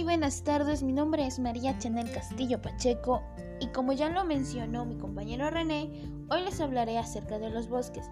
buenas 0.00 0.42
tardes, 0.42 0.82
mi 0.82 0.92
nombre 0.92 1.26
es 1.26 1.38
María 1.38 1.78
Chanel 1.78 2.10
Castillo 2.10 2.60
Pacheco 2.62 3.22
y 3.60 3.66
como 3.68 3.92
ya 3.92 4.08
lo 4.08 4.24
mencionó 4.24 4.86
mi 4.86 4.96
compañero 4.96 5.50
René, 5.50 5.90
hoy 6.30 6.42
les 6.42 6.60
hablaré 6.60 6.98
acerca 6.98 7.38
de 7.38 7.50
los 7.50 7.68
bosques. 7.68 8.06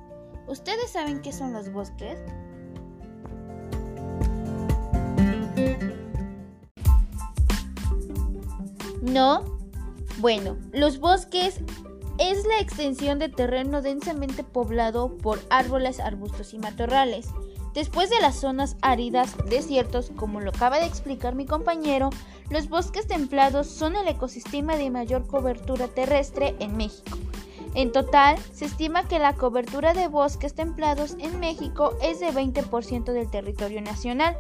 ¿Ustedes 0.47 0.91
saben 0.91 1.23
qué 1.23 1.33
son 1.33 1.55
los 1.55 1.73
bosques? 1.73 2.19
¿No? 9.01 9.43
Bueno, 10.19 10.59
los 10.73 11.01
bosques 11.01 11.61
es 12.19 12.47
la 12.47 12.61
extensión 12.61 13.19
de 13.19 13.31
terreno 13.31 13.81
densamente 13.81 14.45
poblado 14.45 15.17
por 15.17 15.41
árboles, 15.49 15.99
arbustos 15.99 16.53
y 16.53 16.59
matorrales. 16.59 17.29
Después 17.75 18.11
de 18.11 18.21
las 18.21 18.37
zonas 18.37 18.77
áridas, 18.83 19.37
desiertos, 19.49 20.11
como 20.17 20.41
lo 20.41 20.51
acaba 20.51 20.81
de 20.81 20.87
explicar 20.87 21.35
mi 21.35 21.47
compañero, 21.47 22.11
los 22.49 22.69
bosques 22.69 23.07
templados 23.07 23.69
son 23.69 23.95
el 23.95 24.09
ecosistema 24.09 24.77
de 24.77 24.91
mayor 24.91 25.27
cobertura 25.27 25.87
terrestre 25.87 26.57
en 26.59 26.77
México. 26.77 27.17
En 27.75 27.93
total, 27.93 28.37
se 28.53 28.65
estima 28.65 29.07
que 29.07 29.21
la 29.21 29.35
cobertura 29.35 29.95
de 29.95 30.09
bosques 30.09 30.55
templados 30.55 31.15
en 31.21 31.39
México 31.39 31.95
es 32.03 32.19
de 32.19 32.33
20% 32.33 33.13
del 33.13 33.31
territorio 33.31 33.81
nacional, 33.81 34.37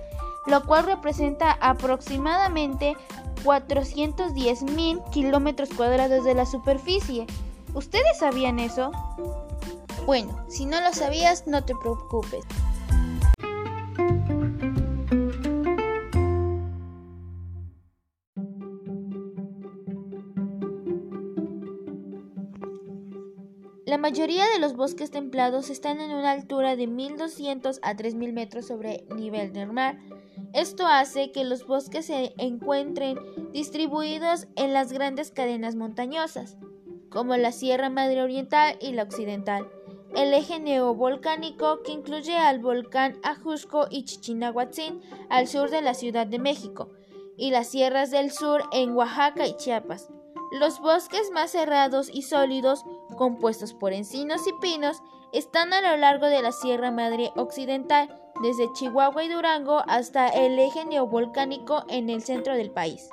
lo 0.46 0.64
cual 0.64 0.86
representa 0.86 1.52
aproximadamente 1.52 2.96
410 3.44 4.62
mil 4.64 5.00
kilómetros 5.12 5.68
cuadrados 5.70 6.24
de 6.24 6.34
la 6.34 6.46
superficie. 6.46 7.26
¿Ustedes 7.74 8.18
sabían 8.18 8.58
eso? 8.58 8.90
Bueno, 10.06 10.44
si 10.48 10.66
no 10.66 10.80
lo 10.80 10.92
sabías, 10.92 11.46
no 11.46 11.62
te 11.62 11.76
preocupes. 11.76 12.44
La 23.90 23.98
mayoría 23.98 24.44
de 24.50 24.60
los 24.60 24.76
bosques 24.76 25.10
templados 25.10 25.68
están 25.68 26.00
en 26.00 26.12
una 26.12 26.30
altura 26.30 26.76
de 26.76 26.86
1200 26.86 27.80
a 27.82 27.96
3000 27.96 28.32
metros 28.32 28.68
sobre 28.68 29.04
nivel 29.16 29.52
del 29.52 29.72
mar. 29.72 29.98
Esto 30.52 30.86
hace 30.86 31.32
que 31.32 31.42
los 31.42 31.66
bosques 31.66 32.06
se 32.06 32.32
encuentren 32.38 33.18
distribuidos 33.52 34.46
en 34.54 34.72
las 34.72 34.92
grandes 34.92 35.32
cadenas 35.32 35.74
montañosas, 35.74 36.56
como 37.10 37.36
la 37.36 37.50
Sierra 37.50 37.90
Madre 37.90 38.22
Oriental 38.22 38.78
y 38.80 38.92
la 38.92 39.02
Occidental, 39.02 39.68
el 40.14 40.34
eje 40.34 40.60
neovolcánico 40.60 41.82
que 41.82 41.90
incluye 41.90 42.36
al 42.36 42.60
volcán 42.60 43.18
Ajusco 43.24 43.88
y 43.90 44.04
Chichinahuatzin 44.04 45.00
al 45.30 45.48
sur 45.48 45.68
de 45.68 45.82
la 45.82 45.94
Ciudad 45.94 46.28
de 46.28 46.38
México, 46.38 46.92
y 47.36 47.50
las 47.50 47.66
sierras 47.66 48.12
del 48.12 48.30
sur 48.30 48.62
en 48.70 48.92
Oaxaca 48.92 49.48
y 49.48 49.56
Chiapas. 49.56 50.12
Los 50.52 50.80
bosques 50.80 51.30
más 51.32 51.52
cerrados 51.52 52.10
y 52.12 52.22
sólidos, 52.22 52.84
compuestos 53.20 53.74
por 53.74 53.92
encinos 53.92 54.46
y 54.46 54.52
pinos, 54.62 55.02
están 55.34 55.74
a 55.74 55.82
lo 55.82 55.94
largo 55.98 56.28
de 56.28 56.40
la 56.40 56.52
Sierra 56.52 56.90
Madre 56.90 57.32
Occidental, 57.36 58.08
desde 58.42 58.72
Chihuahua 58.72 59.22
y 59.22 59.28
Durango 59.28 59.82
hasta 59.86 60.28
el 60.28 60.58
eje 60.58 60.86
neovolcánico 60.86 61.84
en 61.90 62.08
el 62.08 62.22
centro 62.22 62.54
del 62.54 62.70
país. 62.70 63.10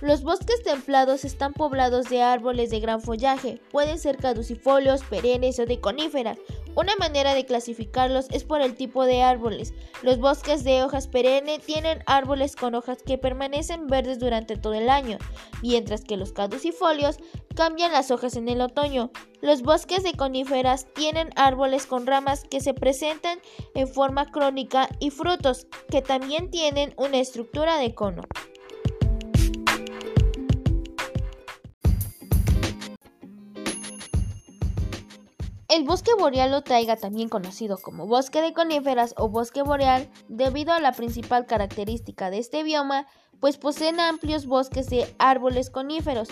Los 0.00 0.24
bosques 0.24 0.64
templados 0.64 1.24
están 1.24 1.52
poblados 1.52 2.10
de 2.10 2.22
árboles 2.22 2.70
de 2.70 2.80
gran 2.80 3.00
follaje, 3.00 3.60
pueden 3.70 4.00
ser 4.00 4.16
caducifolios, 4.16 5.04
perennes 5.04 5.60
o 5.60 5.64
de 5.64 5.80
coníferas. 5.80 6.38
Una 6.76 6.96
manera 6.96 7.34
de 7.34 7.46
clasificarlos 7.46 8.26
es 8.30 8.42
por 8.42 8.60
el 8.60 8.74
tipo 8.74 9.04
de 9.04 9.22
árboles. 9.22 9.72
Los 10.02 10.18
bosques 10.18 10.64
de 10.64 10.82
hojas 10.82 11.06
perennes 11.06 11.60
tienen 11.60 12.02
árboles 12.06 12.56
con 12.56 12.74
hojas 12.74 12.98
que 13.02 13.16
permanecen 13.16 13.86
verdes 13.86 14.18
durante 14.18 14.56
todo 14.56 14.74
el 14.74 14.90
año, 14.90 15.18
mientras 15.62 16.02
que 16.02 16.16
los 16.16 16.32
caducifolios 16.32 17.18
cambian 17.54 17.92
las 17.92 18.10
hojas 18.10 18.34
en 18.36 18.48
el 18.48 18.60
otoño. 18.60 19.10
Los 19.40 19.62
bosques 19.62 20.02
de 20.02 20.14
coníferas 20.14 20.86
tienen 20.94 21.30
árboles 21.36 21.86
con 21.86 22.06
ramas 22.06 22.42
que 22.42 22.60
se 22.60 22.74
presentan 22.74 23.38
en 23.74 23.86
forma 23.86 24.30
crónica 24.32 24.88
y 24.98 25.10
frutos 25.10 25.68
que 25.90 26.02
también 26.02 26.50
tienen 26.50 26.92
una 26.96 27.18
estructura 27.18 27.78
de 27.78 27.94
cono. 27.94 28.22
El 35.74 35.82
bosque 35.82 36.12
boreal 36.16 36.54
o 36.54 36.62
taiga, 36.62 36.94
también 36.94 37.28
conocido 37.28 37.78
como 37.78 38.06
bosque 38.06 38.40
de 38.40 38.52
coníferas 38.52 39.12
o 39.16 39.28
bosque 39.28 39.62
boreal, 39.62 40.08
debido 40.28 40.72
a 40.72 40.78
la 40.78 40.92
principal 40.92 41.46
característica 41.46 42.30
de 42.30 42.38
este 42.38 42.62
bioma, 42.62 43.08
pues 43.40 43.58
poseen 43.58 43.98
amplios 43.98 44.46
bosques 44.46 44.88
de 44.88 45.12
árboles 45.18 45.70
coníferos, 45.70 46.28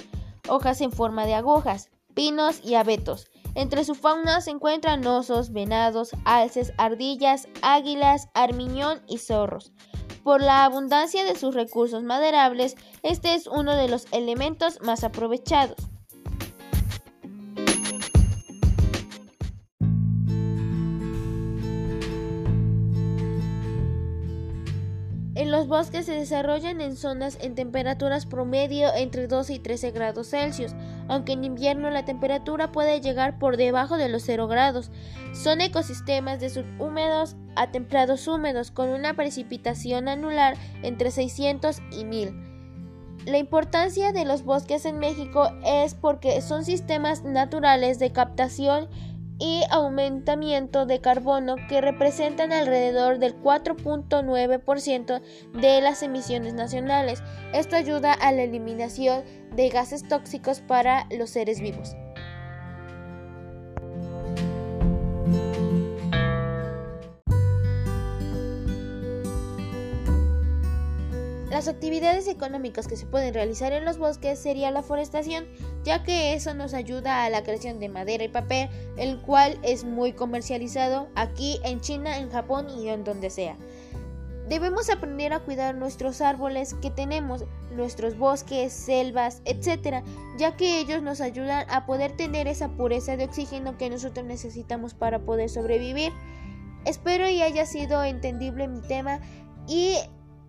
hojas 0.49 0.81
en 0.81 0.93
forma 0.93 1.27
de 1.27 1.35
agujas, 1.35 1.91
pinos 2.15 2.61
y 2.63 2.77
abetos. 2.77 3.27
Entre 3.57 3.85
su 3.85 3.97
fauna 3.97 4.41
se 4.43 4.53
encuentran 4.53 5.05
osos, 5.05 5.51
venados, 5.51 6.11
alces, 6.25 6.73
ardillas, 6.79 7.49
águilas, 7.63 8.29
armiñón 8.35 9.03
y 9.09 9.19
zorros. 9.19 9.73
Por 10.23 10.41
la 10.41 10.65
abundancia 10.65 11.25
de 11.25 11.35
sus 11.35 11.57
recursos 11.57 12.05
maderables, 12.05 12.77
este 13.03 13.35
es 13.35 13.49
uno 13.49 13.75
de 13.75 13.89
los 13.89 14.07
elementos 14.13 14.81
más 14.83 15.03
aprovechados. 15.03 15.92
Los 25.53 25.69
bosques 25.69 26.07
se 26.07 26.13
desarrollan 26.13 26.81
en 26.81 26.97
zonas 26.97 27.37
en 27.43 27.55
temperaturas 27.55 28.25
promedio 28.25 28.89
entre 28.95 29.27
12 29.27 29.53
y 29.53 29.59
13 29.59 29.91
grados 29.91 30.31
Celsius, 30.31 30.73
aunque 31.09 31.35
en 31.35 31.45
invierno 31.45 31.91
la 31.91 32.07
temperatura 32.07 32.73
puede 32.73 33.03
llegar 33.03 33.39
por 33.39 33.59
debajo 33.59 33.99
de 33.99 34.09
los 34.09 34.23
0 34.23 34.49
grados. 34.49 34.91
Son 35.35 35.61
ecosistemas 35.61 36.41
de 36.41 36.49
subhúmedos 36.49 37.37
a 37.55 37.71
templados 37.71 38.27
húmedos 38.29 38.71
con 38.71 38.89
una 38.89 39.13
precipitación 39.13 40.09
anular 40.09 40.57
entre 40.83 41.11
600 41.11 41.83
y 41.93 42.07
1000. 42.07 42.33
La 43.27 43.37
importancia 43.37 44.11
de 44.13 44.25
los 44.25 44.45
bosques 44.45 44.87
en 44.87 44.99
México 44.99 45.51
es 45.67 45.95
porque 45.95 46.41
son 46.41 46.65
sistemas 46.65 47.25
naturales 47.25 47.99
de 47.99 48.11
captación 48.11 48.89
y 49.43 49.65
aumentamiento 49.71 50.87
de 50.87 51.01
carbono 51.01 51.57
que 51.69 51.81
representan 51.81 52.53
alrededor 52.53 53.19
del 53.19 53.37
4.9% 53.43 55.21
de 55.61 55.81
las 55.81 56.05
emisiones 56.05 56.55
nacionales. 56.55 57.25
Esto 57.53 57.75
ayuda 57.75 58.13
a 58.13 58.31
la 58.31 58.43
eliminación 58.43 59.25
de 59.57 59.69
gases 59.69 60.07
tóxicos 60.07 60.61
para 60.61 61.09
los 61.11 61.31
seres 61.31 61.61
vivos. 61.61 61.97
Las 71.63 71.69
actividades 71.69 72.27
económicas 72.27 72.89
que 72.89 72.97
se 72.97 73.07
pueden 73.07 73.35
realizar 73.35 73.73
en 73.73 73.85
los 73.85 73.97
bosques 73.97 74.37
sería 74.37 74.73
la 74.73 74.83
forestación, 74.83 75.47
ya 75.85 76.03
que 76.03 76.35
eso 76.35 76.55
nos 76.55 76.75
ayuda 76.75 77.23
a 77.23 77.31
la 77.31 77.45
creación 77.45 77.79
de 77.79 77.89
madera 77.89 78.25
y 78.25 78.29
papel, 78.29 78.69
el 78.97 79.21
cual 79.23 79.61
es 79.63 79.85
muy 79.85 80.13
comercializado 80.13 81.07
aquí 81.15 81.61
en 81.63 81.81
China, 81.81 82.19
en 82.19 82.31
Japón 82.31 82.67
y 82.69 82.89
en 82.89 83.05
donde 83.05 83.31
sea. 83.31 83.57
Debemos 84.49 84.91
aprender 84.91 85.33
a 85.33 85.39
cuidar 85.39 85.77
nuestros 85.77 86.21
árboles 86.21 86.75
que 86.83 86.91
tenemos, 86.91 87.45
nuestros 87.71 88.19
bosques, 88.19 88.73
selvas, 88.73 89.41
etc., 89.45 90.05
ya 90.39 90.57
que 90.57 90.81
ellos 90.81 91.01
nos 91.01 91.21
ayudan 91.21 91.65
a 91.71 91.87
poder 91.87 92.17
tener 92.17 92.49
esa 92.49 92.71
pureza 92.71 93.17
de 93.17 93.27
oxígeno 93.27 93.79
que 93.79 93.89
nosotros 93.89 94.27
necesitamos 94.27 94.95
para 94.95 95.21
poder 95.21 95.49
sobrevivir. 95.49 96.11
Espero 96.87 97.29
y 97.29 97.41
haya 97.41 97.67
sido 97.67 98.03
entendible 98.03 98.67
mi 98.67 98.81
tema 98.81 99.21
y 99.69 99.95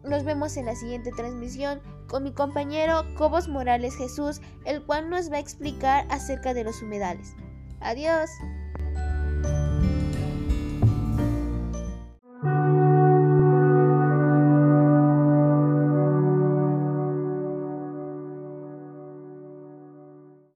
nos 0.04 0.24
vemos 0.24 0.58
en 0.58 0.66
la 0.66 0.76
siguiente 0.76 1.12
transmisión 1.12 1.82
con 2.08 2.24
mi 2.24 2.34
compañero 2.34 3.06
Cobos 3.16 3.48
Morales 3.48 3.96
Jesús, 3.96 4.42
el 4.66 4.84
cual 4.84 5.10
nos 5.10 5.32
va 5.32 5.38
a 5.38 5.40
explicar 5.40 6.06
acerca 6.10 6.54
de 6.54 6.64
los 6.64 6.82
humedales. 6.82 7.36
Adiós. 7.80 8.30